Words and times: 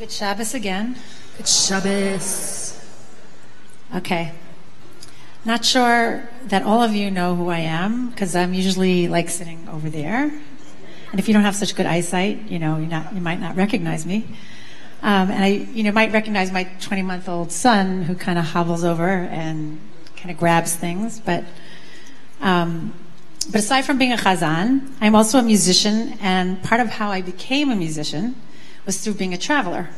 Good 0.00 0.10
Shabbos 0.10 0.54
again. 0.54 0.96
Good 1.36 1.46
Shabbos. 1.46 2.82
Okay. 3.94 4.32
Not 5.44 5.62
sure 5.62 6.26
that 6.46 6.62
all 6.62 6.82
of 6.82 6.94
you 6.94 7.10
know 7.10 7.34
who 7.36 7.50
I 7.50 7.58
am 7.58 8.08
because 8.08 8.34
I'm 8.34 8.54
usually 8.54 9.08
like 9.08 9.28
sitting 9.28 9.68
over 9.68 9.90
there. 9.90 10.22
And 10.22 11.20
if 11.20 11.28
you 11.28 11.34
don't 11.34 11.42
have 11.42 11.54
such 11.54 11.74
good 11.74 11.84
eyesight, 11.84 12.48
you 12.48 12.58
know, 12.58 12.78
not, 12.78 13.12
you 13.14 13.20
might 13.20 13.40
not 13.40 13.56
recognize 13.56 14.06
me. 14.06 14.24
Um, 15.02 15.30
and 15.30 15.44
I, 15.44 15.48
you 15.48 15.82
know, 15.82 15.92
might 15.92 16.12
recognize 16.12 16.50
my 16.50 16.64
20 16.80 17.02
month 17.02 17.28
old 17.28 17.52
son 17.52 18.04
who 18.04 18.14
kind 18.14 18.38
of 18.38 18.46
hobbles 18.46 18.84
over 18.84 19.06
and 19.06 19.78
kind 20.16 20.30
of 20.30 20.38
grabs 20.38 20.74
things. 20.74 21.20
But, 21.20 21.44
um, 22.40 22.94
but 23.52 23.56
aside 23.56 23.82
from 23.82 23.98
being 23.98 24.12
a 24.12 24.16
chazan, 24.16 24.92
I'm 25.02 25.14
also 25.14 25.38
a 25.38 25.42
musician, 25.42 26.16
and 26.22 26.62
part 26.62 26.80
of 26.80 26.88
how 26.88 27.10
I 27.10 27.20
became 27.20 27.70
a 27.70 27.76
musician 27.76 28.34
was 28.86 28.98
through 28.98 29.14
being 29.14 29.34
a 29.34 29.38
traveler. 29.38 29.90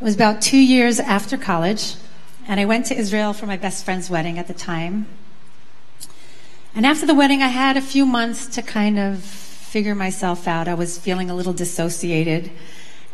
It 0.00 0.04
was 0.04 0.14
about 0.14 0.42
two 0.42 0.58
years 0.58 1.00
after 1.00 1.36
college, 1.36 1.94
and 2.46 2.60
I 2.60 2.64
went 2.64 2.86
to 2.86 2.96
Israel 2.96 3.32
for 3.32 3.46
my 3.46 3.56
best 3.56 3.84
friend's 3.84 4.10
wedding 4.10 4.38
at 4.38 4.46
the 4.46 4.54
time. 4.54 5.06
And 6.74 6.84
after 6.84 7.06
the 7.06 7.14
wedding, 7.14 7.42
I 7.42 7.48
had 7.48 7.76
a 7.76 7.80
few 7.80 8.04
months 8.04 8.46
to 8.48 8.62
kind 8.62 8.98
of 8.98 9.22
figure 9.22 9.94
myself 9.94 10.46
out. 10.46 10.68
I 10.68 10.74
was 10.74 10.98
feeling 10.98 11.30
a 11.30 11.34
little 11.34 11.54
dissociated, 11.54 12.50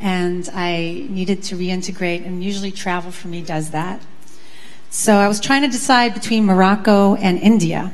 and 0.01 0.49
I 0.53 1.07
needed 1.09 1.45
to 1.45 1.57
reintegrate, 1.57 2.27
and 2.27 2.43
usually 2.43 2.73
travel 2.73 3.13
for 3.13 3.29
me 3.29 3.43
does 3.43 3.71
that. 3.71 4.03
So 4.91 5.15
I 5.15 5.29
was 5.29 5.41
trying 5.41 5.63
to 5.63 5.69
decide 5.69 6.13
between 6.13 6.45
Morocco 6.45 7.15
and 7.15 7.39
India. 7.39 7.93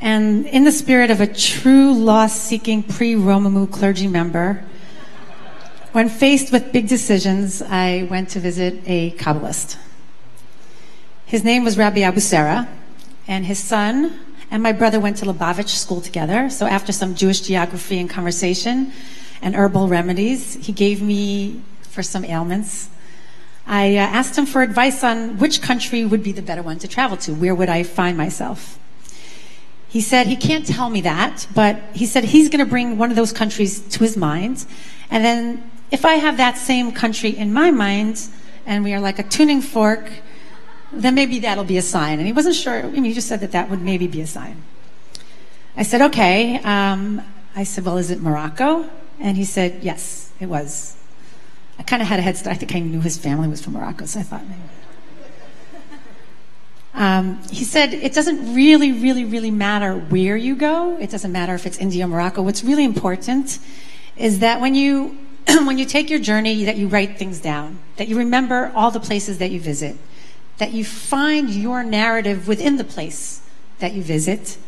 And 0.00 0.46
in 0.46 0.64
the 0.64 0.72
spirit 0.72 1.10
of 1.10 1.20
a 1.20 1.26
true 1.26 1.94
loss 1.94 2.38
seeking 2.38 2.82
pre 2.82 3.14
Romemu 3.14 3.70
clergy 3.70 4.08
member, 4.08 4.64
when 5.92 6.08
faced 6.08 6.50
with 6.52 6.72
big 6.72 6.88
decisions, 6.88 7.60
I 7.60 8.06
went 8.10 8.30
to 8.30 8.40
visit 8.40 8.82
a 8.86 9.10
Kabbalist. 9.12 9.76
His 11.26 11.44
name 11.44 11.64
was 11.64 11.76
Rabbi 11.76 12.00
Abu 12.00 12.20
Sera, 12.20 12.66
and 13.28 13.44
his 13.44 13.58
son 13.58 14.18
and 14.50 14.62
my 14.62 14.72
brother 14.72 15.00
went 15.00 15.18
to 15.18 15.26
Lubavitch 15.26 15.68
school 15.68 16.00
together. 16.00 16.48
So 16.50 16.66
after 16.66 16.92
some 16.92 17.14
Jewish 17.14 17.40
geography 17.40 17.98
and 17.98 18.08
conversation 18.08 18.92
and 19.40 19.54
herbal 19.54 19.88
remedies, 19.88 20.54
he 20.54 20.72
gave 20.72 21.02
me 21.02 21.62
for 21.82 22.02
some 22.02 22.24
ailments. 22.24 22.88
I 23.66 23.96
uh, 23.96 24.00
asked 24.00 24.36
him 24.36 24.46
for 24.46 24.62
advice 24.62 25.04
on 25.04 25.38
which 25.38 25.62
country 25.62 26.04
would 26.04 26.22
be 26.22 26.32
the 26.32 26.42
better 26.42 26.62
one 26.62 26.78
to 26.80 26.88
travel 26.88 27.16
to. 27.18 27.32
Where 27.32 27.54
would 27.54 27.68
I 27.68 27.82
find 27.82 28.16
myself? 28.16 28.78
He 29.88 30.00
said 30.00 30.26
he 30.26 30.36
can't 30.36 30.66
tell 30.66 30.88
me 30.88 31.02
that, 31.02 31.46
but 31.54 31.78
he 31.92 32.06
said 32.06 32.24
he's 32.24 32.48
going 32.48 32.64
to 32.64 32.70
bring 32.70 32.96
one 32.96 33.10
of 33.10 33.16
those 33.16 33.32
countries 33.32 33.80
to 33.80 33.98
his 34.00 34.16
mind. 34.16 34.64
And 35.10 35.22
then 35.24 35.70
if 35.92 36.04
I 36.06 36.14
have 36.14 36.38
that 36.38 36.56
same 36.56 36.90
country 36.90 37.30
in 37.30 37.52
my 37.52 37.70
mind, 37.70 38.26
and 38.66 38.82
we 38.82 38.94
are 38.94 39.00
like 39.00 39.18
a 39.18 39.22
tuning 39.22 39.60
fork, 39.60 40.10
then 40.90 41.14
maybe 41.14 41.38
that'll 41.40 41.64
be 41.64 41.76
a 41.76 41.82
sign. 41.82 42.18
And 42.18 42.26
he 42.26 42.32
wasn't 42.32 42.54
sure. 42.54 42.82
I 42.82 42.88
mean, 42.88 43.04
he 43.04 43.12
just 43.12 43.28
said 43.28 43.40
that 43.40 43.52
that 43.52 43.70
would 43.70 43.82
maybe 43.82 44.06
be 44.06 44.22
a 44.22 44.26
sign. 44.26 44.62
I 45.76 45.82
said, 45.82 46.00
okay. 46.02 46.58
Um, 46.64 47.22
I 47.54 47.64
said, 47.64 47.84
well, 47.84 47.98
is 47.98 48.10
it 48.10 48.20
Morocco? 48.20 48.88
And 49.20 49.36
he 49.36 49.44
said, 49.44 49.82
yes, 49.82 50.32
it 50.40 50.46
was. 50.46 50.96
I 51.78 51.82
kind 51.82 52.02
of 52.02 52.08
had 52.08 52.18
a 52.18 52.22
head 52.22 52.36
start. 52.36 52.56
I 52.56 52.58
think 52.58 52.74
I 52.74 52.78
knew 52.78 53.00
his 53.00 53.18
family 53.18 53.48
was 53.48 53.62
from 53.62 53.74
Morocco, 53.74 54.06
so 54.06 54.20
I 54.20 54.22
thought 54.22 54.42
maybe. 54.48 54.60
Um, 56.94 57.42
he 57.50 57.64
said 57.64 57.94
it 57.94 58.12
doesn't 58.12 58.54
really, 58.54 58.92
really, 58.92 59.24
really 59.24 59.50
matter 59.50 59.94
where 59.94 60.36
you 60.36 60.54
go. 60.54 60.98
It 60.98 61.10
doesn't 61.10 61.32
matter 61.32 61.54
if 61.54 61.66
it's 61.66 61.78
India 61.78 62.04
or 62.04 62.08
Morocco. 62.08 62.42
What's 62.42 62.62
really 62.62 62.84
important 62.84 63.58
is 64.16 64.40
that 64.40 64.60
when 64.60 64.74
you 64.74 65.18
when 65.66 65.78
you 65.78 65.84
take 65.84 66.10
your 66.10 66.18
journey, 66.18 66.64
that 66.64 66.76
you 66.76 66.88
write 66.88 67.18
things 67.18 67.40
down, 67.40 67.78
that 67.96 68.08
you 68.08 68.18
remember 68.18 68.72
all 68.74 68.90
the 68.90 69.00
places 69.00 69.38
that 69.38 69.50
you 69.50 69.60
visit, 69.60 69.96
that 70.58 70.72
you 70.72 70.84
find 70.84 71.50
your 71.50 71.82
narrative 71.82 72.48
within 72.48 72.76
the 72.76 72.84
place 72.84 73.42
that 73.78 73.92
you 73.92 74.02
visit, 74.02 74.58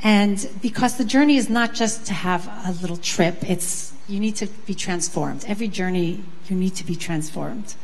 and 0.00 0.48
because 0.62 0.96
the 0.96 1.04
journey 1.04 1.36
is 1.36 1.48
not 1.48 1.74
just 1.74 2.06
to 2.06 2.14
have 2.14 2.46
a 2.64 2.72
little 2.80 2.96
trip, 2.96 3.36
it's 3.42 3.92
you 4.08 4.20
need 4.20 4.36
to 4.36 4.46
be 4.46 4.74
transformed. 4.74 5.44
Every 5.46 5.68
journey, 5.68 6.22
you 6.48 6.56
need 6.56 6.76
to 6.76 6.84
be 6.84 6.96
transformed. 6.96 7.74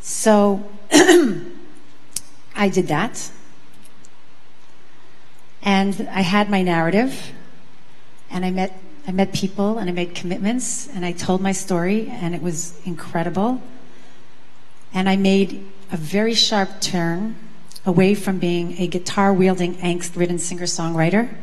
So. 0.00 0.68
I 2.58 2.68
did 2.68 2.88
that. 2.88 3.30
And 5.62 6.08
I 6.10 6.22
had 6.22 6.50
my 6.50 6.62
narrative, 6.62 7.32
and 8.30 8.44
I 8.44 8.50
met, 8.50 8.76
I 9.08 9.10
met 9.10 9.32
people, 9.32 9.78
and 9.78 9.88
I 9.88 9.92
made 9.94 10.14
commitments, 10.14 10.86
and 10.94 11.02
I 11.02 11.12
told 11.12 11.40
my 11.40 11.52
story, 11.52 12.08
and 12.10 12.34
it 12.34 12.42
was 12.42 12.78
incredible. 12.84 13.62
And 14.92 15.08
I 15.08 15.16
made 15.16 15.66
a 15.90 15.96
very 15.96 16.34
sharp 16.34 16.82
turn 16.82 17.34
away 17.86 18.14
from 18.14 18.38
being 18.38 18.78
a 18.78 18.86
guitar 18.86 19.32
wielding, 19.32 19.76
angst 19.76 20.14
ridden 20.14 20.38
singer 20.38 20.64
songwriter 20.64 21.34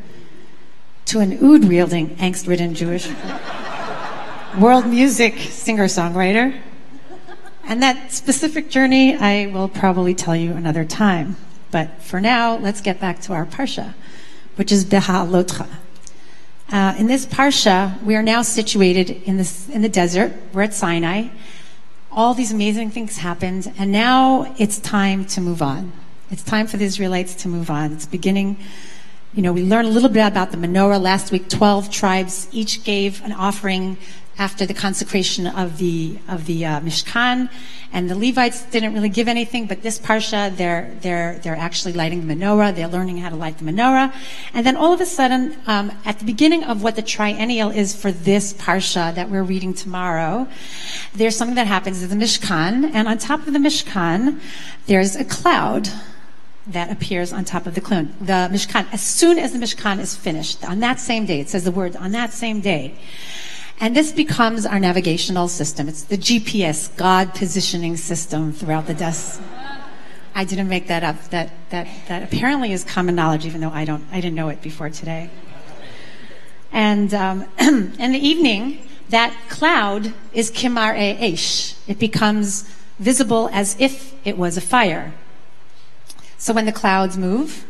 to 1.06 1.22
an 1.22 1.44
oud 1.44 1.66
wielding, 1.66 2.10
angst 2.18 2.48
ridden 2.48 2.76
Jewish 2.76 3.10
world 4.60 4.86
music 4.86 5.36
singer 5.40 5.86
songwriter. 5.86 6.56
And 7.64 7.82
that 7.82 8.12
specific 8.12 8.70
journey 8.70 9.16
I 9.16 9.48
will 9.48 9.70
probably 9.70 10.14
tell 10.14 10.36
you 10.36 10.52
another 10.52 10.86
time. 10.86 11.36
But 11.72 12.00
for 12.04 12.22
now, 12.22 12.58
let's 12.58 12.82
get 12.82 13.00
back 13.00 13.22
to 13.22 13.34
our 13.34 13.48
Parsha, 13.48 13.96
which 14.56 14.72
is 14.72 14.86
Beha'alotcha. 14.86 15.68
Uh, 16.72 16.96
in 16.98 17.06
this 17.06 17.28
Parsha, 17.28 18.02
we 18.02 18.16
are 18.16 18.24
now 18.24 18.42
situated 18.42 19.12
in, 19.24 19.38
this, 19.38 19.70
in 19.70 19.84
the 19.84 19.90
desert. 19.90 20.34
We're 20.52 20.64
at 20.64 20.74
Sinai. 20.74 21.28
All 22.12 22.34
these 22.34 22.52
amazing 22.52 22.90
things 22.90 23.18
happened, 23.18 23.72
and 23.78 23.92
now 23.92 24.56
it's 24.58 24.80
time 24.80 25.26
to 25.26 25.42
move 25.42 25.62
on. 25.62 25.92
It's 26.32 26.42
time 26.42 26.66
for 26.66 26.78
the 26.78 26.86
Israelites 26.86 27.36
to 27.44 27.48
move 27.50 27.70
on. 27.70 27.94
It's 27.94 28.08
beginning, 28.08 28.58
you 29.36 29.44
know, 29.44 29.54
we 29.54 29.64
learned 29.64 29.90
a 29.90 29.92
little 29.92 30.10
bit 30.10 30.26
about 30.26 30.50
the 30.50 30.58
menorah 30.58 31.00
last 31.00 31.32
week. 31.32 31.50
Twelve 31.50 31.92
tribes 31.92 32.48
each 32.52 32.84
gave 32.84 33.24
an 33.24 33.32
offering 33.32 33.98
after 34.38 34.66
the 34.66 34.74
consecration 34.74 35.48
of 35.48 35.78
the 35.78 36.18
of 36.28 36.46
the 36.46 36.66
uh, 36.66 36.80
Mishkan, 36.82 37.50
and 37.94 38.10
the 38.10 38.16
Levites 38.16 38.64
didn't 38.64 38.94
really 38.94 39.10
give 39.10 39.28
anything. 39.28 39.66
But 39.66 39.82
this 39.82 39.98
parsha, 39.98 40.56
they're 40.56 40.94
they're 41.02 41.40
they're 41.40 41.56
actually 41.56 41.94
lighting 41.94 42.28
the 42.28 42.34
menorah. 42.34 42.76
They're 42.76 42.88
learning 42.88 43.18
how 43.18 43.30
to 43.30 43.36
light 43.36 43.58
the 43.58 43.66
menorah, 43.66 44.14
and 44.54 44.66
then 44.66 44.76
all 44.76 44.94
of 44.94 45.02
a 45.02 45.06
sudden, 45.06 45.58
um, 45.68 45.92
at 46.04 46.20
the 46.20 46.26
beginning 46.26 46.64
of 46.64 46.84
what 46.84 46.96
the 46.96 47.02
triennial 47.02 47.70
is 47.70 47.96
for 47.96 48.12
this 48.12 48.54
parsha 48.54 49.14
that 49.16 49.30
we're 49.30 49.44
reading 49.44 49.74
tomorrow, 49.74 50.48
there's 51.14 51.36
something 51.36 51.56
that 51.56 51.68
happens 51.68 52.04
in 52.04 52.10
the 52.10 52.26
Mishkan, 52.26 52.92
and 52.94 53.08
on 53.08 53.18
top 53.18 53.48
of 53.48 53.54
the 53.54 53.60
Mishkan, 53.60 54.40
there's 54.88 55.16
a 55.16 55.26
cloud 55.26 55.90
that 56.68 56.92
appears 56.92 57.32
on 57.32 57.46
top 57.46 57.68
of 57.68 57.76
the 57.76 57.82
cloud, 57.82 58.08
the 58.20 58.50
Mishkan. 58.52 58.88
As 58.92 59.02
soon 59.02 59.38
as 59.38 59.54
the 59.54 59.60
Mishkan 59.60 60.00
is 60.00 60.16
finished, 60.16 60.66
on 60.66 60.80
that 60.80 61.00
same 61.00 61.26
day, 61.26 61.40
it 61.40 61.50
says 61.50 61.64
the 61.64 61.72
word 61.72 61.96
on 61.96 62.12
that 62.12 62.34
same 62.34 62.60
day. 62.60 62.96
And 63.80 63.96
this 63.96 64.12
becomes 64.12 64.66
our 64.66 64.80
navigational 64.80 65.48
system. 65.48 65.90
It's 65.90 66.04
the 66.04 66.18
GPS, 66.18 66.96
God 66.96 67.34
positioning 67.34 67.98
system 67.98 68.54
throughout 68.54 68.88
the 68.88 68.94
desert. 68.94 69.44
I 70.34 70.46
didn't 70.46 70.70
make 70.70 70.88
that 70.88 71.04
up. 71.04 71.22
That, 71.30 71.52
that, 71.70 71.88
that 72.08 72.24
apparently 72.24 72.72
is 72.72 72.84
common 72.84 73.16
knowledge, 73.16 73.46
even 73.46 73.62
though 73.62 73.70
I, 73.70 73.86
don't, 73.86 74.04
I 74.12 74.16
didn't 74.22 74.36
know 74.36 74.50
it 74.50 74.62
before 74.62 74.90
today. 74.90 75.30
And 76.72 77.14
um, 77.14 77.46
in 77.60 78.12
the 78.12 78.20
evening, 78.20 78.88
that 79.10 79.34
cloud 79.50 80.14
is 80.34 80.52
Kimar 80.52 80.96
Eish. 80.96 81.76
It 81.88 82.00
becomes 82.00 82.70
visible 83.00 83.50
as 83.52 83.76
if 83.80 84.14
it 84.26 84.38
was 84.38 84.58
a 84.58 84.62
fire. 84.62 85.14
So 86.38 86.54
when 86.54 86.66
the 86.66 86.72
clouds 86.72 87.18
move, 87.18 87.66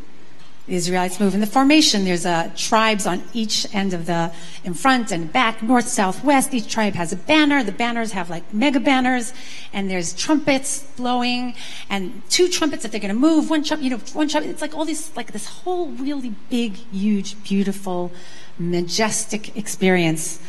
the 0.68 0.76
Israelites 0.76 1.20
move 1.20 1.36
in 1.36 1.42
the 1.42 1.48
formation. 1.48 2.06
There's 2.06 2.26
uh, 2.26 2.52
tribes 2.56 3.06
on 3.06 3.24
each 3.34 3.68
end 3.74 3.94
of 3.94 4.08
the, 4.08 4.32
in 4.64 4.74
front 4.74 5.12
and 5.12 5.32
back, 5.32 5.62
north, 5.62 5.88
south, 5.88 6.24
west. 6.24 6.54
Each 6.54 6.68
tribe 6.68 6.96
has 6.96 7.14
a 7.14 7.16
banner. 7.16 7.64
The 7.64 7.72
banners 7.72 8.14
have 8.14 8.30
like 8.30 8.52
mega 8.52 8.80
banners, 8.80 9.34
and 9.74 9.90
there's 9.90 10.14
trumpets 10.14 10.84
blowing, 10.98 11.54
and 11.90 12.24
two 12.30 12.48
trumpets 12.48 12.82
that 12.84 12.92
they're 12.92 13.02
going 13.02 13.14
to 13.14 13.20
move. 13.20 13.50
One 13.50 13.64
trumpet, 13.64 13.84
you 13.84 13.92
know, 13.92 13.98
one 14.14 14.28
trumpet. 14.28 14.50
It's 14.50 14.62
like 14.62 14.76
all 14.76 14.86
this, 14.86 15.16
like 15.16 15.32
this 15.34 15.46
whole 15.46 15.90
really 15.90 16.34
big, 16.50 16.74
huge, 16.92 17.42
beautiful, 17.44 18.12
majestic 18.58 19.56
experience. 19.56 20.40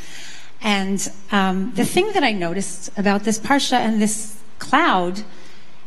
And 0.62 1.06
um, 1.30 1.72
the 1.74 1.84
thing 1.84 2.12
that 2.12 2.24
I 2.24 2.32
noticed 2.32 2.90
about 2.96 3.24
this 3.24 3.38
parsha 3.38 3.74
and 3.74 4.00
this 4.00 4.40
cloud 4.58 5.22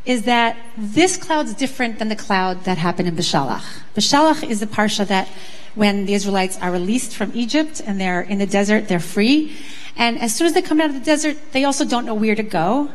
is 0.10 0.24
that 0.24 0.58
this 0.76 1.18
cloud's 1.18 1.54
different 1.54 2.00
than 2.00 2.10
the 2.10 2.16
cloud 2.16 2.64
that 2.64 2.80
happened 2.80 3.08
in 3.08 3.16
Beshalach. 3.16 3.64
Beshalach 3.94 4.42
is 4.42 4.60
the 4.60 4.66
parsha 4.66 5.06
that 5.08 5.28
when 5.76 6.08
the 6.08 6.16
Israelites 6.16 6.58
are 6.58 6.72
released 6.72 7.16
from 7.16 7.32
Egypt 7.36 7.80
and 7.86 8.02
they're 8.02 8.22
in 8.22 8.40
the 8.40 8.48
desert, 8.48 8.88
they're 8.88 9.00
free. 9.00 9.56
And 9.96 10.18
as 10.18 10.34
soon 10.34 10.48
as 10.48 10.54
they 10.54 10.64
come 10.64 10.82
out 10.82 10.90
of 10.90 10.96
the 10.96 11.06
desert, 11.14 11.38
they 11.52 11.64
also 11.64 11.86
don't 11.86 12.08
know 12.08 12.16
where 12.16 12.34
to 12.34 12.42
go. 12.42 12.90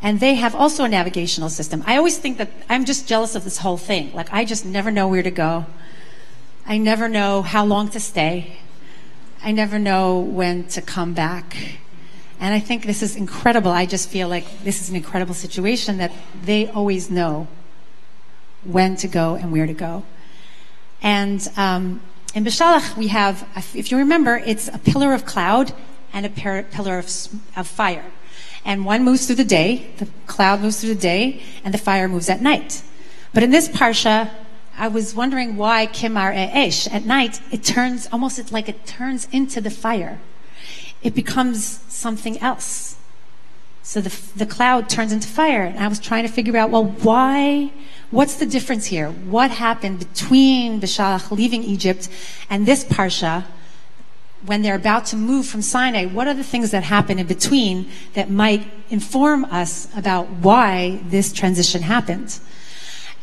And 0.00 0.20
they 0.20 0.36
have 0.36 0.54
also 0.54 0.84
a 0.84 0.88
navigational 0.88 1.48
system. 1.48 1.82
I 1.86 1.96
always 1.96 2.18
think 2.18 2.38
that 2.38 2.50
I'm 2.68 2.84
just 2.84 3.08
jealous 3.08 3.34
of 3.34 3.42
this 3.42 3.58
whole 3.58 3.76
thing. 3.76 4.14
Like, 4.14 4.32
I 4.32 4.44
just 4.44 4.64
never 4.64 4.92
know 4.92 5.08
where 5.08 5.24
to 5.24 5.32
go. 5.32 5.66
I 6.66 6.78
never 6.78 7.08
know 7.08 7.42
how 7.42 7.64
long 7.64 7.88
to 7.88 7.98
stay. 7.98 8.58
I 9.42 9.50
never 9.50 9.80
know 9.80 10.20
when 10.20 10.68
to 10.68 10.80
come 10.80 11.14
back. 11.14 11.80
And 12.40 12.54
I 12.54 12.60
think 12.60 12.84
this 12.84 13.02
is 13.02 13.16
incredible. 13.16 13.70
I 13.70 13.86
just 13.86 14.08
feel 14.08 14.28
like 14.28 14.62
this 14.64 14.80
is 14.80 14.90
an 14.90 14.96
incredible 14.96 15.34
situation 15.34 15.98
that 15.98 16.12
they 16.44 16.68
always 16.68 17.10
know 17.10 17.46
when 18.64 18.96
to 18.96 19.08
go 19.08 19.34
and 19.34 19.52
where 19.52 19.66
to 19.66 19.74
go. 19.74 20.04
And 21.02 21.46
um, 21.56 22.00
in 22.34 22.44
Beshalach, 22.44 22.96
we 22.96 23.08
have, 23.08 23.46
if 23.74 23.90
you 23.90 23.98
remember, 23.98 24.36
it's 24.36 24.68
a 24.68 24.78
pillar 24.78 25.12
of 25.12 25.24
cloud 25.24 25.72
and 26.12 26.26
a 26.26 26.30
pillar 26.30 26.98
of, 26.98 27.06
of 27.56 27.66
fire. 27.66 28.04
And 28.64 28.84
one 28.84 29.04
moves 29.04 29.26
through 29.26 29.36
the 29.36 29.44
day, 29.44 29.90
the 29.98 30.08
cloud 30.26 30.62
moves 30.62 30.80
through 30.80 30.94
the 30.94 31.00
day, 31.00 31.42
and 31.62 31.74
the 31.74 31.78
fire 31.78 32.08
moves 32.08 32.30
at 32.30 32.40
night. 32.40 32.82
But 33.32 33.42
in 33.42 33.50
this 33.50 33.68
parsha, 33.68 34.30
I 34.76 34.88
was 34.88 35.14
wondering 35.14 35.56
why 35.56 35.86
Kimar 35.86 36.34
E'esh, 36.34 36.92
at 36.92 37.04
night, 37.04 37.40
it 37.52 37.62
turns, 37.62 38.08
almost 38.10 38.50
like 38.50 38.68
it 38.68 38.86
turns 38.86 39.28
into 39.30 39.60
the 39.60 39.70
fire. 39.70 40.18
It 41.04 41.14
becomes 41.14 41.80
something 41.88 42.38
else. 42.40 42.96
So 43.84 44.00
the, 44.00 44.18
the 44.34 44.46
cloud 44.46 44.88
turns 44.88 45.12
into 45.12 45.28
fire. 45.28 45.62
And 45.62 45.78
I 45.78 45.86
was 45.86 46.00
trying 46.00 46.26
to 46.26 46.32
figure 46.32 46.56
out, 46.56 46.70
well, 46.70 46.86
why, 46.86 47.70
what's 48.10 48.36
the 48.36 48.46
difference 48.46 48.86
here? 48.86 49.10
What 49.10 49.50
happened 49.50 49.98
between 49.98 50.80
Beshalach 50.80 51.30
leaving 51.30 51.62
Egypt 51.62 52.08
and 52.48 52.64
this 52.64 52.82
Parsha 52.82 53.44
when 54.46 54.62
they're 54.62 54.74
about 54.74 55.04
to 55.06 55.16
move 55.16 55.46
from 55.46 55.60
Sinai? 55.60 56.06
What 56.06 56.26
are 56.26 56.34
the 56.34 56.42
things 56.42 56.70
that 56.70 56.82
happen 56.84 57.18
in 57.18 57.26
between 57.26 57.90
that 58.14 58.30
might 58.30 58.66
inform 58.88 59.44
us 59.46 59.86
about 59.94 60.30
why 60.30 61.00
this 61.04 61.30
transition 61.30 61.82
happened? 61.82 62.40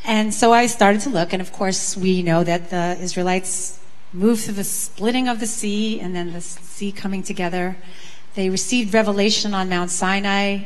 And 0.05 0.31
so 0.31 0.53
I 0.53 0.67
started 0.67 1.01
to 1.01 1.09
look, 1.09 1.33
and 1.33 1.41
of 1.41 1.51
course, 1.51 1.97
we 1.97 2.21
know 2.21 2.43
that 2.43 2.69
the 2.69 2.97
Israelites 3.01 3.79
moved 4.13 4.43
through 4.43 4.55
the 4.55 4.63
splitting 4.63 5.27
of 5.27 5.39
the 5.39 5.47
sea 5.47 5.99
and 5.99 6.15
then 6.15 6.33
the 6.33 6.41
sea 6.41 6.91
coming 6.91 7.23
together. 7.23 7.77
They 8.35 8.49
received 8.49 8.93
revelation 8.93 9.53
on 9.53 9.69
Mount 9.69 9.89
Sinai. 9.89 10.59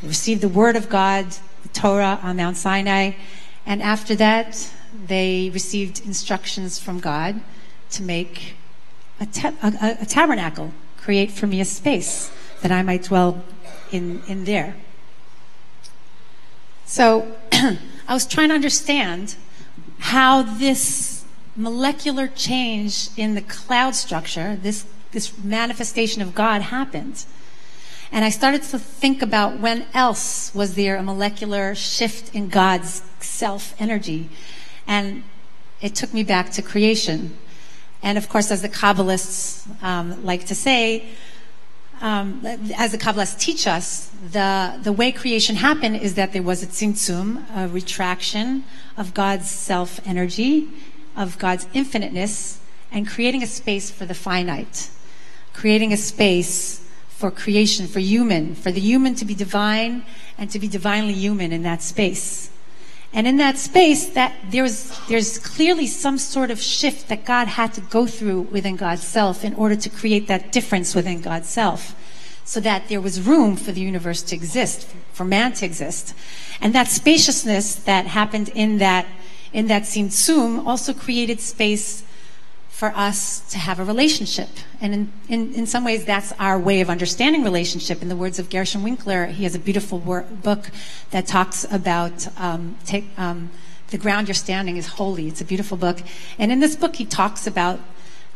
They 0.00 0.08
received 0.08 0.40
the 0.40 0.48
Word 0.48 0.76
of 0.76 0.88
God, 0.88 1.26
the 1.62 1.68
Torah 1.68 2.20
on 2.22 2.36
Mount 2.36 2.56
Sinai. 2.56 3.12
And 3.66 3.82
after 3.82 4.14
that, 4.16 4.70
they 5.06 5.50
received 5.52 6.04
instructions 6.04 6.78
from 6.78 7.00
God 7.00 7.40
to 7.90 8.02
make 8.02 8.56
a, 9.20 9.26
a, 9.62 9.98
a 10.02 10.06
tabernacle, 10.06 10.72
create 10.96 11.30
for 11.30 11.46
me 11.46 11.60
a 11.60 11.64
space 11.64 12.30
that 12.62 12.70
I 12.72 12.82
might 12.82 13.04
dwell 13.04 13.44
in, 13.90 14.22
in 14.26 14.44
there. 14.44 14.76
So 16.86 17.32
I 17.52 17.78
was 18.10 18.26
trying 18.26 18.48
to 18.48 18.54
understand 18.54 19.36
how 19.98 20.42
this 20.42 21.13
molecular 21.56 22.28
change 22.28 23.08
in 23.16 23.34
the 23.34 23.42
cloud 23.42 23.94
structure, 23.94 24.56
this 24.56 24.86
this 25.14 25.38
manifestation 25.42 26.20
of 26.20 26.34
God 26.34 26.60
happened. 26.60 27.24
And 28.12 28.24
I 28.24 28.28
started 28.28 28.62
to 28.64 28.78
think 28.78 29.22
about 29.22 29.58
when 29.60 29.86
else 29.94 30.54
was 30.54 30.74
there 30.74 30.96
a 30.96 31.02
molecular 31.02 31.74
shift 31.74 32.34
in 32.34 32.48
God's 32.48 33.02
self 33.20 33.74
energy. 33.80 34.28
And 34.86 35.22
it 35.80 35.94
took 35.94 36.12
me 36.12 36.22
back 36.22 36.50
to 36.52 36.62
creation. 36.62 37.38
And 38.02 38.18
of 38.18 38.28
course, 38.28 38.50
as 38.50 38.60
the 38.60 38.68
Kabbalists 38.68 39.66
um, 39.82 40.24
like 40.24 40.44
to 40.46 40.54
say, 40.54 41.08
um, 42.02 42.44
as 42.76 42.92
the 42.92 42.98
Kabbalists 42.98 43.38
teach 43.38 43.66
us, 43.66 44.10
the, 44.30 44.78
the 44.82 44.92
way 44.92 45.10
creation 45.10 45.56
happened 45.56 45.96
is 45.96 46.14
that 46.14 46.32
there 46.32 46.42
was 46.42 46.62
a 46.62 46.66
tzimtzum, 46.66 47.42
a 47.56 47.68
retraction 47.68 48.64
of 48.96 49.14
God's 49.14 49.48
self 49.48 50.00
energy, 50.06 50.68
of 51.16 51.38
God's 51.38 51.66
infiniteness, 51.72 52.60
and 52.90 53.08
creating 53.08 53.42
a 53.42 53.46
space 53.46 53.90
for 53.90 54.06
the 54.06 54.14
finite 54.14 54.90
creating 55.54 55.92
a 55.92 55.96
space 55.96 56.80
for 57.08 57.30
creation, 57.30 57.86
for 57.86 58.00
human, 58.00 58.54
for 58.54 58.70
the 58.70 58.80
human 58.80 59.14
to 59.14 59.24
be 59.24 59.34
divine 59.34 60.04
and 60.36 60.50
to 60.50 60.58
be 60.58 60.68
divinely 60.68 61.14
human 61.14 61.52
in 61.52 61.62
that 61.62 61.80
space. 61.80 62.50
And 63.12 63.28
in 63.28 63.36
that 63.36 63.56
space, 63.56 64.06
that 64.14 64.34
there's 64.50 64.90
there's 65.06 65.38
clearly 65.38 65.86
some 65.86 66.18
sort 66.18 66.50
of 66.50 66.60
shift 66.60 67.08
that 67.08 67.24
God 67.24 67.46
had 67.46 67.72
to 67.74 67.80
go 67.80 68.06
through 68.06 68.42
within 68.42 68.74
God's 68.74 69.04
self 69.04 69.44
in 69.44 69.54
order 69.54 69.76
to 69.76 69.88
create 69.88 70.26
that 70.26 70.50
difference 70.50 70.96
within 70.96 71.20
God's 71.20 71.48
self, 71.48 71.94
so 72.44 72.58
that 72.60 72.88
there 72.88 73.00
was 73.00 73.20
room 73.20 73.56
for 73.56 73.70
the 73.70 73.80
universe 73.80 74.20
to 74.22 74.34
exist, 74.34 74.92
for 75.12 75.24
man 75.24 75.52
to 75.52 75.64
exist, 75.64 76.12
and 76.60 76.74
that 76.74 76.88
spaciousness 76.88 77.76
that 77.76 78.06
happened 78.06 78.48
in 78.48 78.78
that 78.78 79.06
in 79.54 79.68
that 79.68 79.84
tzimtzum 79.84 80.66
also 80.66 80.92
created 80.92 81.40
space 81.40 82.02
for 82.68 82.88
us 82.96 83.38
to 83.52 83.56
have 83.56 83.78
a 83.78 83.84
relationship. 83.84 84.48
And 84.80 84.92
in, 84.92 85.12
in, 85.28 85.54
in, 85.54 85.66
some 85.66 85.84
ways, 85.84 86.04
that's 86.04 86.32
our 86.40 86.58
way 86.58 86.80
of 86.80 86.90
understanding 86.90 87.44
relationship. 87.44 88.02
In 88.02 88.08
the 88.08 88.16
words 88.16 88.40
of 88.40 88.50
Gershon 88.50 88.82
Winkler, 88.82 89.26
he 89.26 89.44
has 89.44 89.54
a 89.54 89.60
beautiful 89.60 90.00
book 90.00 90.70
that 91.12 91.26
talks 91.28 91.64
about 91.70 92.26
um, 92.36 92.76
take, 92.84 93.04
um, 93.16 93.50
the 93.90 93.96
ground 93.96 94.26
you're 94.26 94.34
standing 94.34 94.76
is 94.76 94.88
holy. 94.88 95.28
It's 95.28 95.40
a 95.40 95.44
beautiful 95.44 95.76
book. 95.76 96.00
And 96.36 96.50
in 96.50 96.58
this 96.58 96.74
book, 96.74 96.96
he 96.96 97.04
talks 97.04 97.46
about 97.46 97.78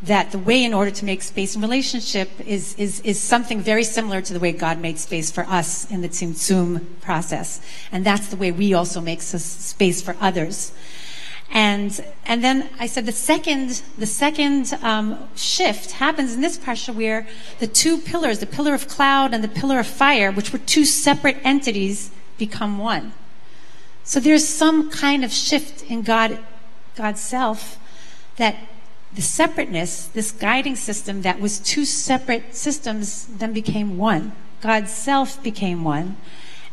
that 0.01 0.31
the 0.31 0.39
way 0.39 0.63
in 0.63 0.73
order 0.73 0.91
to 0.91 1.03
make 1.03 1.21
space 1.21 1.55
in 1.55 1.61
relationship 1.61 2.29
is, 2.45 2.75
is, 2.75 3.01
is 3.01 3.19
something 3.19 3.59
very 3.59 3.83
similar 3.83 4.21
to 4.21 4.31
the 4.31 4.39
way 4.39 4.53
God 4.53 4.79
made 4.79 4.97
space 4.97 5.29
for 5.29 5.43
us 5.43 5.91
in 5.91 5.99
the 5.99 6.07
Tzimtzum 6.07 7.01
process. 7.01 7.59
And 7.91 8.05
that's 8.05 8.27
the 8.27 8.37
way 8.37 8.53
we 8.53 8.73
also 8.73 9.01
make 9.01 9.21
space 9.21 10.01
for 10.01 10.15
others. 10.21 10.71
And 11.51 12.03
and 12.25 12.43
then 12.43 12.69
I 12.79 12.85
said 12.85 13.05
the 13.05 13.11
second 13.11 13.81
the 13.97 14.05
second 14.05 14.77
um, 14.83 15.27
shift 15.35 15.91
happens 15.91 16.35
in 16.35 16.41
this 16.41 16.57
parsha 16.57 16.93
where 16.93 17.27
the 17.59 17.67
two 17.67 17.97
pillars, 17.97 18.39
the 18.39 18.45
pillar 18.45 18.73
of 18.73 18.87
cloud 18.87 19.33
and 19.33 19.43
the 19.43 19.47
pillar 19.47 19.79
of 19.79 19.87
fire, 19.87 20.31
which 20.31 20.53
were 20.53 20.59
two 20.59 20.85
separate 20.85 21.37
entities, 21.43 22.11
become 22.37 22.77
one. 22.77 23.13
So 24.03 24.19
there's 24.19 24.47
some 24.47 24.89
kind 24.91 25.23
of 25.23 25.31
shift 25.31 25.83
in 25.83 26.03
God 26.03 26.39
God's 26.95 27.21
self 27.21 27.79
that 28.37 28.55
the 29.13 29.21
separateness, 29.21 30.05
this 30.07 30.31
guiding 30.31 30.75
system 30.75 31.23
that 31.23 31.39
was 31.39 31.59
two 31.59 31.83
separate 31.83 32.55
systems, 32.55 33.25
then 33.25 33.53
became 33.53 33.97
one. 33.97 34.33
God's 34.61 34.91
self 34.91 35.41
became 35.41 35.83
one. 35.83 36.17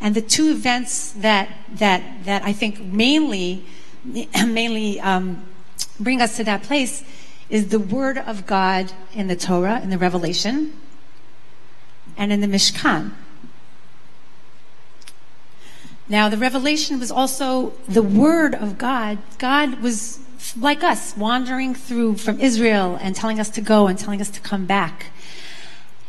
And 0.00 0.14
the 0.14 0.20
two 0.20 0.50
events 0.50 1.12
that 1.12 1.48
that 1.72 2.02
that 2.24 2.44
I 2.44 2.52
think 2.52 2.80
mainly 2.80 3.64
mainly 4.46 5.00
um, 5.00 5.46
bring 5.98 6.20
us 6.20 6.36
to 6.36 6.44
that 6.44 6.62
place 6.62 7.04
is 7.48 7.68
the 7.68 7.78
Word 7.78 8.18
of 8.18 8.46
God 8.46 8.92
in 9.12 9.28
the 9.28 9.36
Torah, 9.36 9.80
in 9.80 9.90
the 9.90 9.98
Revelation, 9.98 10.72
and 12.16 12.32
in 12.32 12.40
the 12.40 12.46
Mishkan. 12.46 13.12
Now, 16.08 16.28
the 16.28 16.36
revelation 16.36 17.00
was 17.00 17.10
also 17.10 17.72
the 17.88 18.02
Word 18.02 18.54
of 18.54 18.78
God. 18.78 19.18
God 19.38 19.80
was 19.80 20.20
like 20.56 20.84
us, 20.84 21.16
wandering 21.16 21.74
through 21.74 22.16
from 22.16 22.40
Israel 22.40 22.96
and 23.00 23.14
telling 23.14 23.40
us 23.40 23.50
to 23.50 23.60
go 23.60 23.88
and 23.88 23.98
telling 23.98 24.20
us 24.20 24.30
to 24.30 24.40
come 24.40 24.66
back. 24.66 25.06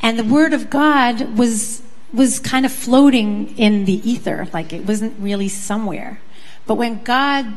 And 0.01 0.19
the 0.19 0.23
Word 0.23 0.53
of 0.53 0.69
God 0.69 1.37
was, 1.37 1.81
was 2.13 2.39
kind 2.39 2.65
of 2.65 2.71
floating 2.71 3.57
in 3.57 3.85
the 3.85 4.09
ether, 4.09 4.47
like 4.53 4.71
it 4.71 4.85
wasn't 4.85 5.19
really 5.19 5.49
somewhere. 5.49 6.21
But 6.67 6.75
when 6.75 7.03
God 7.03 7.47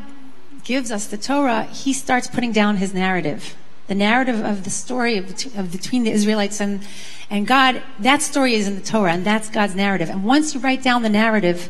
gives 0.63 0.91
us 0.91 1.07
the 1.07 1.17
Torah, 1.17 1.63
he 1.63 1.93
starts 1.93 2.27
putting 2.27 2.51
down 2.51 2.77
his 2.77 2.93
narrative. 2.93 3.55
The 3.87 3.95
narrative 3.95 4.43
of 4.43 4.63
the 4.63 4.69
story 4.69 5.17
of, 5.17 5.27
of 5.57 5.71
between 5.71 6.03
the 6.03 6.11
Israelites 6.11 6.61
and, 6.61 6.81
and 7.29 7.45
God, 7.45 7.81
that 7.99 8.21
story 8.21 8.53
is 8.53 8.67
in 8.67 8.75
the 8.75 8.81
Torah, 8.81 9.13
and 9.13 9.25
that's 9.25 9.49
God's 9.49 9.75
narrative. 9.75 10.09
And 10.09 10.23
once 10.23 10.53
you 10.53 10.61
write 10.61 10.81
down 10.81 11.03
the 11.03 11.09
narrative, 11.09 11.69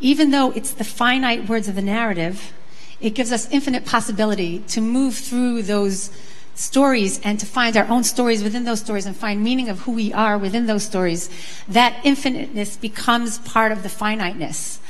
even 0.00 0.30
though 0.30 0.50
it's 0.52 0.72
the 0.72 0.84
finite 0.84 1.48
words 1.48 1.68
of 1.68 1.74
the 1.74 1.82
narrative, 1.82 2.52
it 3.00 3.10
gives 3.10 3.32
us 3.32 3.50
infinite 3.50 3.84
possibility 3.84 4.60
to 4.68 4.80
move 4.80 5.14
through 5.14 5.62
those 5.62 6.10
stories 6.54 7.20
and 7.20 7.38
to 7.38 7.46
find 7.46 7.76
our 7.76 7.86
own 7.88 8.02
stories 8.02 8.42
within 8.42 8.64
those 8.64 8.80
stories 8.80 9.06
and 9.06 9.14
find 9.16 9.42
meaning 9.42 9.68
of 9.68 9.80
who 9.80 9.92
we 9.92 10.12
are 10.12 10.38
within 10.38 10.66
those 10.66 10.82
stories. 10.82 11.28
That 11.68 12.04
infiniteness 12.04 12.76
becomes 12.76 13.38
part 13.38 13.72
of 13.72 13.82
the 13.82 13.88
finiteness. 13.90 14.80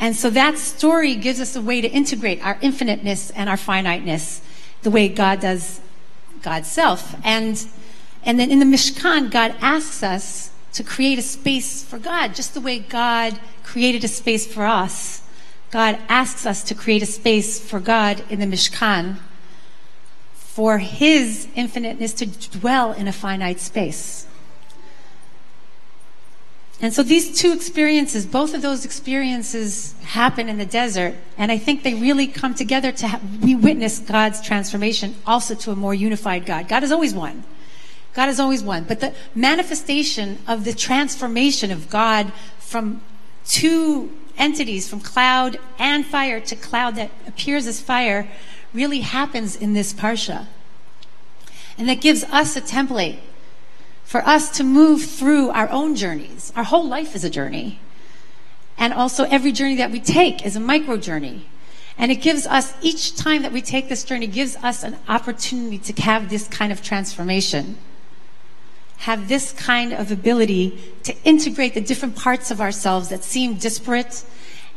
And 0.00 0.14
so 0.14 0.30
that 0.30 0.58
story 0.58 1.16
gives 1.16 1.40
us 1.40 1.56
a 1.56 1.60
way 1.60 1.80
to 1.80 1.88
integrate 1.88 2.44
our 2.44 2.58
infiniteness 2.60 3.30
and 3.30 3.48
our 3.48 3.56
finiteness 3.56 4.40
the 4.82 4.90
way 4.90 5.08
God 5.08 5.40
does 5.40 5.80
God's 6.42 6.70
self. 6.70 7.16
And, 7.24 7.66
and 8.22 8.38
then 8.38 8.50
in 8.50 8.60
the 8.60 8.64
Mishkan, 8.64 9.30
God 9.30 9.56
asks 9.60 10.02
us 10.02 10.50
to 10.74 10.84
create 10.84 11.18
a 11.18 11.22
space 11.22 11.82
for 11.82 11.98
God, 11.98 12.34
just 12.34 12.54
the 12.54 12.60
way 12.60 12.78
God 12.78 13.40
created 13.64 14.04
a 14.04 14.08
space 14.08 14.46
for 14.46 14.64
us. 14.64 15.22
God 15.72 15.98
asks 16.08 16.46
us 16.46 16.62
to 16.64 16.74
create 16.74 17.02
a 17.02 17.06
space 17.06 17.60
for 17.60 17.80
God 17.80 18.22
in 18.30 18.38
the 18.38 18.46
Mishkan 18.46 19.18
for 20.32 20.78
His 20.78 21.48
infiniteness 21.56 22.12
to 22.14 22.26
dwell 22.26 22.92
in 22.92 23.08
a 23.08 23.12
finite 23.12 23.58
space. 23.58 24.27
And 26.80 26.94
so 26.94 27.02
these 27.02 27.36
two 27.36 27.52
experiences, 27.52 28.24
both 28.24 28.54
of 28.54 28.62
those 28.62 28.84
experiences 28.84 29.94
happen 30.02 30.48
in 30.48 30.58
the 30.58 30.66
desert, 30.66 31.16
and 31.36 31.50
I 31.50 31.58
think 31.58 31.82
they 31.82 31.94
really 31.94 32.28
come 32.28 32.54
together 32.54 32.92
to 32.92 33.08
have, 33.08 33.42
we 33.42 33.56
witness 33.56 33.98
God's 33.98 34.40
transformation 34.40 35.16
also 35.26 35.56
to 35.56 35.72
a 35.72 35.76
more 35.76 35.92
unified 35.92 36.46
God. 36.46 36.68
God 36.68 36.84
is 36.84 36.92
always 36.92 37.14
one. 37.14 37.42
God 38.14 38.28
is 38.28 38.38
always 38.38 38.62
one. 38.62 38.84
But 38.84 39.00
the 39.00 39.12
manifestation 39.34 40.38
of 40.46 40.64
the 40.64 40.72
transformation 40.72 41.72
of 41.72 41.90
God 41.90 42.32
from 42.58 43.02
two 43.44 44.12
entities, 44.36 44.88
from 44.88 45.00
cloud 45.00 45.58
and 45.80 46.06
fire 46.06 46.40
to 46.40 46.54
cloud 46.54 46.94
that 46.94 47.10
appears 47.26 47.66
as 47.66 47.80
fire, 47.80 48.28
really 48.72 49.00
happens 49.00 49.56
in 49.56 49.72
this 49.72 49.92
parsha. 49.92 50.46
And 51.76 51.88
that 51.88 52.00
gives 52.00 52.22
us 52.24 52.56
a 52.56 52.60
template 52.60 53.18
for 54.08 54.26
us 54.26 54.48
to 54.48 54.64
move 54.64 55.04
through 55.04 55.50
our 55.50 55.68
own 55.68 55.94
journeys. 55.94 56.50
Our 56.56 56.64
whole 56.64 56.88
life 56.88 57.14
is 57.14 57.24
a 57.24 57.28
journey. 57.28 57.78
And 58.78 58.94
also 58.94 59.24
every 59.24 59.52
journey 59.52 59.74
that 59.74 59.90
we 59.90 60.00
take 60.00 60.46
is 60.46 60.56
a 60.56 60.60
micro 60.60 60.96
journey. 60.96 61.46
And 61.98 62.10
it 62.10 62.22
gives 62.22 62.46
us, 62.46 62.72
each 62.80 63.16
time 63.16 63.42
that 63.42 63.52
we 63.52 63.60
take 63.60 63.90
this 63.90 64.04
journey, 64.04 64.26
gives 64.26 64.56
us 64.56 64.82
an 64.82 64.96
opportunity 65.08 65.76
to 65.92 66.00
have 66.00 66.30
this 66.30 66.48
kind 66.48 66.72
of 66.72 66.82
transformation. 66.82 67.76
Have 69.00 69.28
this 69.28 69.52
kind 69.52 69.92
of 69.92 70.10
ability 70.10 70.82
to 71.02 71.14
integrate 71.24 71.74
the 71.74 71.82
different 71.82 72.16
parts 72.16 72.50
of 72.50 72.62
ourselves 72.62 73.10
that 73.10 73.22
seem 73.22 73.56
disparate, 73.56 74.24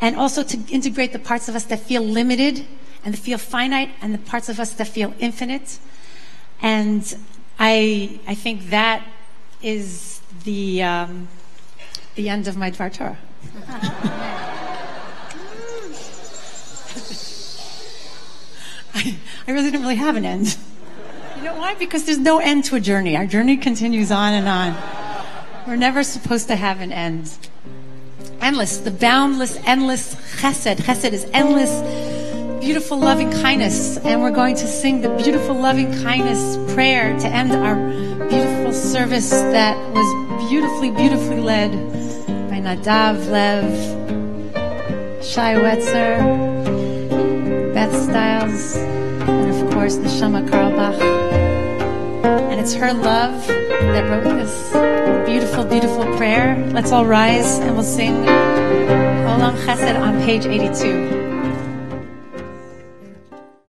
and 0.01 0.17
also 0.17 0.43
to 0.43 0.57
integrate 0.69 1.13
the 1.13 1.19
parts 1.19 1.47
of 1.47 1.55
us 1.55 1.63
that 1.65 1.79
feel 1.79 2.01
limited 2.01 2.65
and 3.05 3.13
that 3.13 3.21
feel 3.21 3.37
finite, 3.37 3.91
and 4.01 4.13
the 4.13 4.17
parts 4.17 4.49
of 4.49 4.59
us 4.59 4.73
that 4.73 4.89
feel 4.89 5.13
infinite. 5.19 5.79
And 6.61 7.15
I, 7.57 8.19
I 8.27 8.35
think 8.35 8.71
that 8.71 9.07
is 9.61 10.21
the, 10.43 10.83
um, 10.83 11.27
the 12.15 12.29
end 12.29 12.47
of 12.47 12.57
my 12.57 12.71
Dvar 12.71 12.93
Torah. 12.93 13.17
I, 18.93 19.17
I 19.47 19.51
really 19.51 19.71
didn't 19.71 19.81
really 19.81 19.95
have 19.95 20.15
an 20.15 20.25
end. 20.25 20.57
You 21.37 21.43
know 21.43 21.55
why? 21.55 21.75
Because 21.75 22.05
there's 22.05 22.19
no 22.19 22.39
end 22.39 22.65
to 22.65 22.75
a 22.75 22.79
journey. 22.79 23.15
Our 23.15 23.25
journey 23.25 23.57
continues 23.57 24.11
on 24.11 24.33
and 24.33 24.47
on. 24.47 24.75
We're 25.67 25.75
never 25.75 26.03
supposed 26.03 26.47
to 26.49 26.55
have 26.55 26.81
an 26.81 26.91
end. 26.91 27.37
Endless, 28.41 28.77
the 28.77 28.91
boundless, 28.91 29.57
endless 29.65 30.15
chesed. 30.39 30.77
Chesed 30.77 31.13
is 31.13 31.25
endless, 31.33 31.71
beautiful, 32.59 32.97
loving 32.97 33.31
kindness. 33.31 33.97
And 33.97 34.21
we're 34.21 34.31
going 34.31 34.55
to 34.55 34.67
sing 34.67 35.01
the 35.01 35.09
beautiful, 35.17 35.55
loving 35.55 35.91
kindness 36.03 36.57
prayer 36.73 37.17
to 37.19 37.27
end 37.27 37.51
our 37.53 37.75
beautiful 38.71 38.89
service 38.89 39.29
that 39.31 39.77
was 39.93 40.49
beautifully, 40.49 40.91
beautifully 40.91 41.41
led 41.41 41.71
by 42.49 42.57
Nadav 42.57 43.29
Lev, 43.29 43.65
Shai 45.21 45.55
Wetzer, 45.55 46.17
Beth 47.73 47.93
Stiles, 47.93 48.77
and 48.77 49.49
of 49.49 49.73
course, 49.73 49.97
Neshama 49.97 50.47
Carlebach. 50.47 51.01
And 52.23 52.61
it's 52.61 52.73
her 52.73 52.93
love 52.93 53.45
that 53.47 54.09
wrote 54.09 54.37
this 54.39 55.27
beautiful, 55.27 55.65
beautiful 55.65 56.05
prayer. 56.15 56.55
Let's 56.71 56.93
all 56.93 57.05
rise 57.05 57.59
and 57.59 57.75
we'll 57.75 57.83
sing 57.83 58.13
Olam 58.23 59.57
Chesed 59.65 59.99
on 59.99 60.21
page 60.21 60.45
82. 60.45 61.20